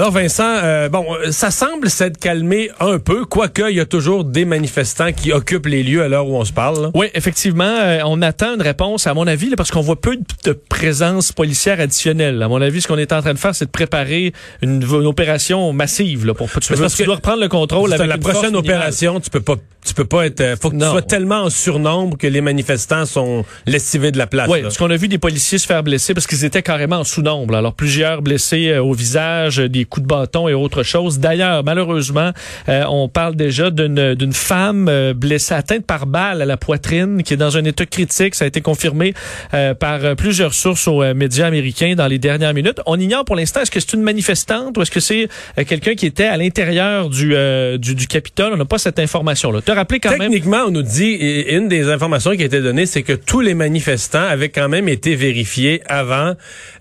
[0.00, 4.24] Alors Vincent, euh, bon, ça semble s'être calmé un peu, quoique il y a toujours
[4.24, 6.90] des manifestants qui occupent les lieux à l'heure où on se parle.
[6.94, 10.52] Oui, effectivement, euh, on attend une réponse, à mon avis, parce qu'on voit peu de
[10.52, 12.42] présence policière additionnelle.
[12.42, 14.32] À mon avis, ce qu'on est en train de faire, c'est de préparer
[14.62, 17.92] une, opération massive là, pour tu, parce tu dois reprendre le contrôle.
[17.92, 20.82] Avec la prochaine opération, tu peux pas, tu peux pas être, euh, faut que tu
[20.82, 24.48] sois tellement en surnombre que les manifestants sont lessivés de la place.
[24.48, 27.04] Oui, parce qu'on a vu des policiers se faire blesser parce qu'ils étaient carrément en
[27.04, 27.54] sous-nombre.
[27.54, 31.18] Alors plusieurs blessés au visage, des coups de bâton et autre chose.
[31.18, 32.30] D'ailleurs, malheureusement,
[32.68, 37.34] euh, on parle déjà d'une femme euh, blessée, atteinte par balle à la poitrine, qui
[37.34, 38.34] est dans un état critique.
[38.34, 39.12] Ça a été confirmé
[39.52, 42.80] euh, par plusieurs sources aux médias américains dans les dernières minutes.
[42.86, 45.28] On ignore pour l'instant est-ce que c'est une manifestante ou est-ce que c'est
[45.66, 47.34] quelqu'un qui était à l'intérieur du,
[47.78, 48.52] du, du Capitole?
[48.54, 49.60] On n'a pas cette information-là.
[49.60, 51.14] Te rappeler quand Techniquement, on nous dit,
[51.48, 54.88] une des informations qui a été donnée, c'est que tous les manifestants avaient quand même
[54.88, 56.34] été vérifiés avant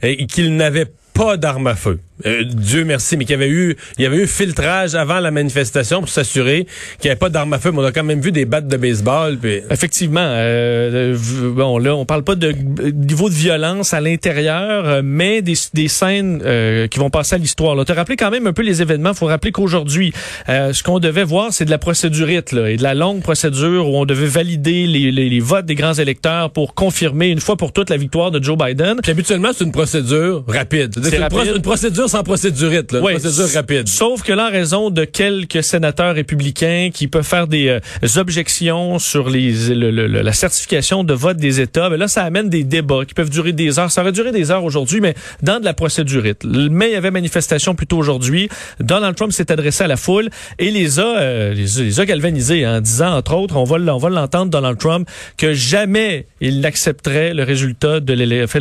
[0.03, 1.99] et qu'ils n'avaient pas d'armes à feu.
[2.25, 5.31] Euh, Dieu merci, mais qu'il y avait eu, il y avait eu filtrage avant la
[5.31, 6.65] manifestation pour s'assurer
[6.99, 7.71] qu'il n'y avait pas d'armes à feu.
[7.71, 9.37] Mais on a quand même vu des battes de baseball.
[9.37, 9.61] Puis...
[9.69, 10.19] Effectivement.
[10.23, 11.17] Euh,
[11.55, 15.87] bon, là, on parle pas de niveau de violence à l'intérieur, euh, mais des, des
[15.87, 16.39] scènes
[16.89, 17.75] qui vont passer à l'histoire.
[17.75, 19.13] Là, te rappeler quand même un peu les événements.
[19.13, 20.13] Faut rappeler qu'aujourd'hui,
[20.47, 23.97] ce qu'on devait voir, c'est de la procédurite là, et de la longue procédure où
[23.97, 27.71] on devait valider les, les, les, votes des grands électeurs pour confirmer une fois pour
[27.71, 28.97] toutes la victoire de Joe Biden.
[29.01, 30.93] Puis habituellement, c'est une procédure rapide.
[31.03, 33.87] C'est une, une procédure sans procédurite, là, procédure rapide.
[33.87, 37.79] Sauf que là, en raison de quelques sénateurs républicains qui peuvent faire des, euh,
[38.17, 43.05] objections sur les, la certification de vote des États, ben là, ça amène des débats
[43.05, 43.91] qui peuvent durer des heures.
[43.91, 46.43] Ça aurait duré des heures aujourd'hui, mais dans de la procédurite.
[46.45, 48.49] Mais il y avait manifestation plutôt aujourd'hui.
[48.79, 52.81] Donald Trump s'est adressé à la foule et les a, euh, les, a galvanisés en
[52.81, 57.43] disant, entre autres, on va, on va l'entendre, Donald Trump, que jamais il n'accepterait le
[57.43, 58.59] résultat de l'élection,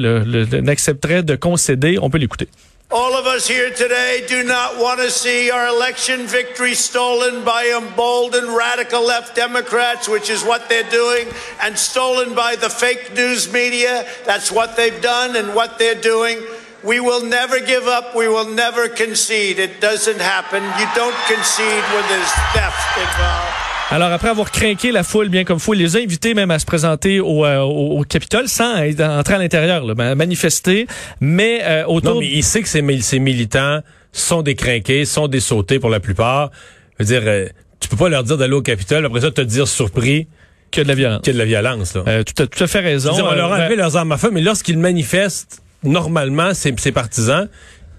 [0.63, 1.99] n'accepterait de concéder.
[2.01, 2.49] On peut l'écouter.
[2.91, 7.67] All of us here today do not want to see our election victory stolen by
[7.77, 11.29] emboldened radical left Democrats, which is what they're doing,
[11.61, 14.09] and stolen by the fake news media.
[14.25, 16.43] That's what they've done and what they're doing.
[16.83, 18.17] We will never give up.
[18.17, 19.59] We will never concede.
[19.59, 20.63] It doesn't happen.
[20.63, 23.68] You don't concede when there's theft involved.
[23.91, 26.59] Alors, après avoir craqué la foule bien comme faut, il les a invités même à
[26.59, 30.87] se présenter au, euh, au, Capitole sans entrer à l'intérieur, manifester.
[31.21, 32.15] Mais euh, autour...
[32.15, 33.81] Non, mais il sait que ces, ces militants
[34.13, 36.51] sont des crinqués, sont des sautés pour la plupart.
[36.99, 37.49] Je veux dire, euh,
[37.81, 40.27] tu peux pas leur dire d'aller au Capitole, après ça te dire surpris
[40.71, 41.23] qu'il y a de la violence.
[41.23, 41.95] Qu'il y a de la violence.
[41.95, 42.03] Là.
[42.09, 43.13] Euh, tu as tout à fait raison.
[43.15, 47.49] on leur a enlevé leurs armes à feu, mais lorsqu'ils manifestent, normalement, ces partisans,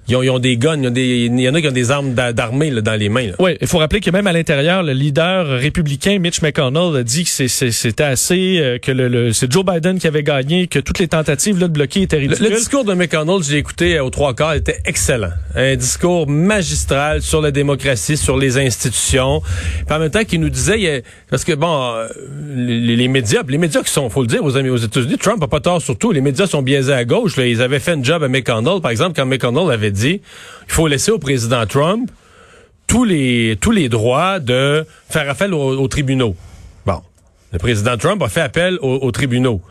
[0.09, 2.71] ils ont, ils ont, des guns, il y, en a qui ont des armes d'armée
[2.71, 3.29] dans les mains.
[3.39, 7.23] Oui, il faut rappeler que même à l'intérieur, le leader républicain Mitch McConnell a dit
[7.23, 11.07] que c'était assez, euh, que le, c'est Joe Biden qui avait gagné, que toutes les
[11.07, 12.49] tentatives là, de bloquer étaient ridicules.
[12.49, 15.29] Le, discours de McConnell, j'ai écouté aux trois quarts, était excellent.
[15.55, 19.41] Un discours magistral sur la démocratie, sur les institutions.
[19.85, 22.07] Puis en même temps, qu'il nous disait, parce que bon, euh,
[22.55, 25.47] les, médias, les médias qui sont, faut le dire aux amis aux États-Unis, Trump a
[25.47, 26.11] pas tort surtout.
[26.11, 27.37] Les médias sont biaisés à gauche.
[27.37, 27.45] Là.
[27.45, 30.21] Ils avaient fait un job à McConnell, par exemple, quand McConnell avait dit il
[30.67, 32.09] faut laisser au président Trump
[32.87, 36.35] tous les, tous les droits de faire appel aux, tribunaux.
[36.85, 37.01] Bon.
[37.51, 39.61] Le président Trump a fait appel aux, tribunaux.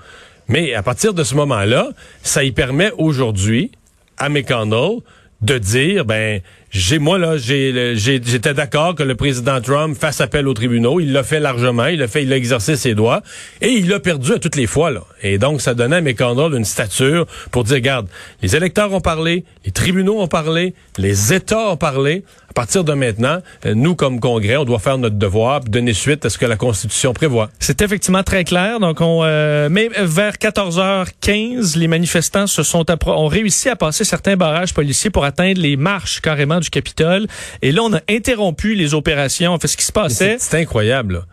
[0.46, 1.88] Mais à partir de ce moment-là,
[2.22, 3.72] ça y permet aujourd'hui
[4.16, 5.00] à McConnell
[5.40, 6.40] de dire, ben,
[6.70, 11.00] j'ai moi là, j'étais d'accord que le président Trump fasse appel aux tribunaux.
[11.00, 11.86] Il l'a fait largement.
[11.86, 13.22] Il a fait, il a exercé ses droits
[13.62, 15.02] et il l'a perdu à toutes les fois là.
[15.22, 18.06] Et donc ça donnait à McConnell une stature pour dire, regarde,
[18.42, 22.22] les électeurs ont parlé, les tribunaux ont parlé, les États ont parlé.
[22.50, 26.24] À partir de maintenant, euh, nous comme Congrès, on doit faire notre devoir, donner suite
[26.26, 27.50] à ce que la Constitution prévoit.
[27.60, 28.80] C'est effectivement très clair.
[28.80, 34.36] Donc on, euh, mais vers 14h15, les manifestants se sont ont réussi à passer certains
[34.36, 37.26] barrages policiers pour atteindre les marches carrément du Capitole.
[37.62, 39.52] Et là, on a interrompu les opérations.
[39.52, 40.36] En fait, ce qui se passait.
[40.38, 41.24] C'est incroyable.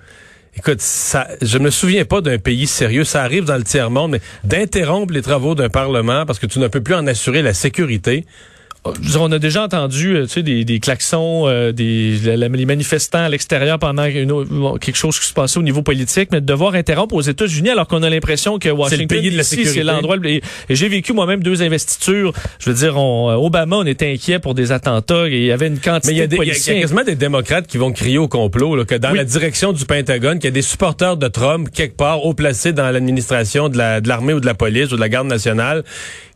[0.58, 3.04] Écoute, ça, je me souviens pas d'un pays sérieux.
[3.04, 6.60] Ça arrive dans le tiers monde, mais d'interrompre les travaux d'un parlement parce que tu
[6.60, 8.26] ne peux plus en assurer la sécurité
[9.20, 13.30] on a déjà entendu euh, tu sais, des, des klaxons, euh, des, les manifestants à
[13.30, 17.22] l'extérieur pendant quelque chose qui se passait au niveau politique, mais de devoir interrompre aux
[17.22, 20.18] États-Unis alors qu'on a l'impression que Washington, c'est l'endroit.
[20.26, 22.34] Et, j'ai vécu moi-même deux investitures.
[22.60, 25.52] Je veux dire, on, euh, Obama, on était inquiet pour des attentats et il y
[25.52, 26.74] avait une quantité mais y a de policiers.
[26.74, 29.24] Il y, a quasiment des démocrates qui vont crier au complot là, que dans la
[29.24, 32.90] direction du Pentagone, qu'il y a des supporters de Trump quelque part haut placés dans
[32.92, 35.84] l'administration de l'armée ou de la police ou de la garde nationale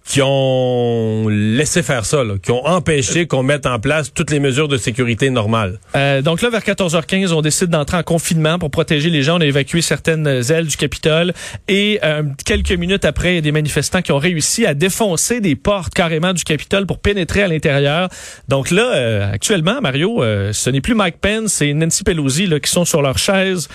[0.06, 4.68] qui ont laissé faire ça, qui ont empêché qu'on mette en place toutes les mesures
[4.68, 5.80] de sécurité normales.
[5.96, 9.38] Euh, donc là, vers 14h15, on décide d'entrer en confinement pour protéger les gens.
[9.38, 11.34] On a évacué certaines ailes du Capitole.
[11.68, 15.42] Et euh, quelques minutes après, il y a des manifestants qui ont réussi à défoncer
[15.42, 18.10] des portes carrément du Capitole pour pénétrer à l'intérieur.
[18.48, 22.60] Donc là, euh, actuellement, Mario, euh, ce n'est plus Mike Pence et Nancy Pelosi là,
[22.60, 23.68] qui sont sur leur chaise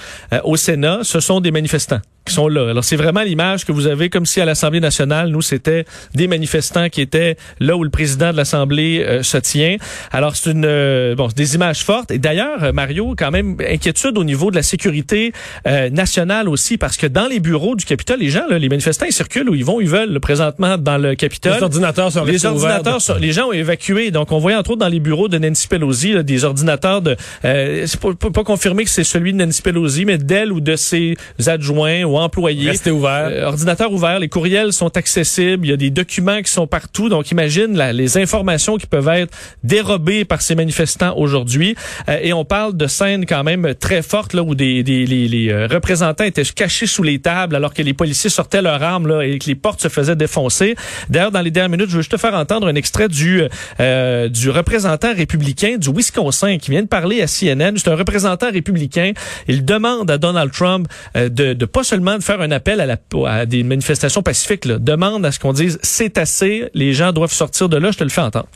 [0.45, 1.01] au Sénat.
[1.03, 2.71] Ce sont des manifestants qui sont là.
[2.71, 5.85] Alors c'est vraiment l'image que vous avez comme si à l'Assemblée nationale, nous c'était
[6.15, 9.77] des manifestants qui étaient là où le président de l'Assemblée euh, se tient.
[10.11, 14.25] Alors c'est une euh, bon, des images fortes et d'ailleurs Mario quand même inquiétude au
[14.25, 15.33] niveau de la sécurité
[15.67, 19.07] euh, nationale aussi parce que dans les bureaux du Capitole, les gens là, les manifestants
[19.07, 21.57] ils circulent où ils vont, ils veulent présentement dans le Capitole.
[21.57, 24.81] Les ordinateurs sont Les ordinateurs sont, les gens ont évacué donc on voyait entre autres
[24.81, 29.05] dans les bureaux de Nancy Pelosi des ordinateurs de c'est pas, pas, confirmé que c'est
[29.05, 31.17] celui de Nancy Pelosi mais d'elle ou de ses
[31.47, 32.71] adjoints employés.
[32.71, 33.29] Restez ouvert.
[33.31, 37.09] Euh, ordinateur ouvert, les courriels sont accessibles, il y a des documents qui sont partout.
[37.09, 41.75] Donc imagine les informations qui peuvent être dérobées par ces manifestants aujourd'hui.
[42.09, 45.51] Euh, et on parle de scènes quand même très fortes là où des, des les,
[45.51, 49.23] euh, représentants étaient cachés sous les tables alors que les policiers sortaient leurs armes là
[49.23, 50.75] et que les portes se faisaient défoncer.
[51.09, 53.43] D'ailleurs, dans les dernières minutes, je veux juste te faire entendre un extrait du
[53.79, 57.77] du représentant républicain du Wisconsin qui vient de parler à CNN.
[57.77, 59.13] C'est un représentant républicain.
[59.49, 62.97] Il demande à Donald Trump de, de pas seulement de faire un appel à, la,
[63.27, 64.65] à des manifestations pacifiques.
[64.65, 64.79] Là.
[64.79, 67.91] Demande à ce qu'on dise c'est assez, les gens doivent sortir de là.
[67.91, 68.49] Je te le fais entendre.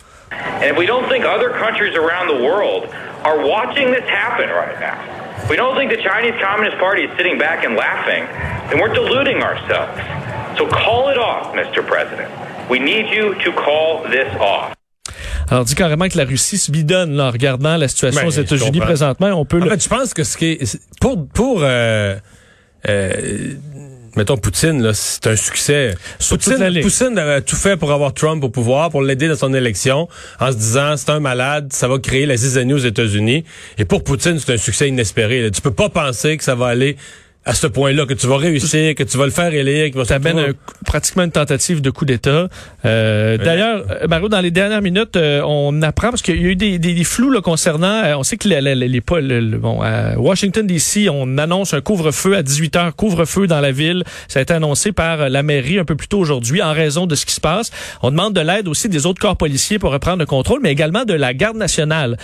[0.63, 2.85] And we don't think other countries around the world
[3.25, 4.97] are watching this happen right now.
[5.49, 8.27] We don't think the Chinese Communist Party is sitting back and laughing,
[8.69, 9.97] then we're deluding ourselves.
[10.59, 11.87] So call it off, Mr.
[11.87, 12.29] President.
[12.69, 14.75] We need you to call this off.
[15.51, 18.31] Alors, dit carrément que la Russie se bidonne là, en regardant la situation ben, aux
[18.31, 19.29] États-Unis présentement.
[19.29, 22.17] On peut en fait, je pense que ce qui est pour pour euh,
[22.89, 23.55] euh,
[24.17, 25.95] mettons Poutine, là, c'est un succès.
[26.29, 30.09] Poutine, Poutine avait tout fait pour avoir Trump au pouvoir, pour l'aider dans son élection,
[30.41, 33.45] en se disant c'est un malade, ça va créer la zizanie aux États-Unis.
[33.79, 35.43] Et pour Poutine, c'est un succès inespéré.
[35.43, 35.51] Là.
[35.51, 36.97] Tu peux pas penser que ça va aller
[37.49, 40.53] à ce point-là, que tu vas réussir, que tu vas le faire élire, Ça amène
[40.85, 42.49] pratiquement une tentative de coup d'État.
[42.85, 46.51] Euh, D'ailleurs, euh, Mario, dans les dernières minutes, euh, on apprend, parce qu'il y a
[46.51, 49.01] eu des, des, flous là, concernant, euh, on sait que les, les, les,
[49.57, 54.05] bon, à Washington, D.C., on annonce un couvre-feu à 18 heures, couvre-feu dans la ville.
[54.29, 57.15] Ça a été annoncé par la mairie un peu plus tôt aujourd'hui en raison de
[57.15, 57.71] ce qui se passe.
[58.03, 61.07] On demande de l'aide aussi des autres corps policiers pour reprendre le contrôle, mais également
[61.07, 62.19] de la garde nationale.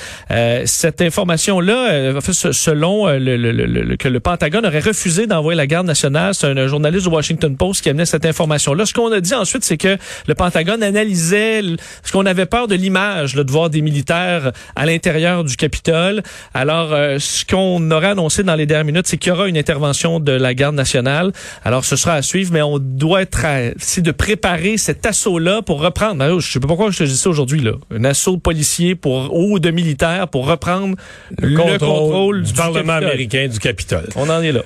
[0.67, 6.35] cette information-là, selon le, le, que le Pentagone aurait refusé d'envoyer la garde nationale.
[6.35, 8.87] C'est un, journaliste du Washington Post qui amenait cette information-là.
[8.87, 9.97] Ce qu'on a dit ensuite, c'est que
[10.27, 11.63] le Pentagone analysait
[12.03, 16.23] ce qu'on avait peur de l'image, de voir des militaires à l'intérieur du Capitole.
[16.55, 19.59] Alors, euh, ce qu'on aurait annoncé dans les dernières minutes, c'est qu'il y aura une
[19.59, 21.33] intervention de la garde nationale.
[21.65, 23.45] Alors, ce sera à suivre, mais on doit être
[23.79, 26.41] c'est de préparer cet assaut-là pour reprendre.
[26.41, 27.73] Je sais pas pourquoi je te dis ça aujourd'hui là.
[27.95, 30.97] Un assaut de policiers pour ou de militaires pour reprendre
[31.39, 34.09] le, contrôle, du, Parlement américain du Capitole.
[34.17, 34.63] On en est là.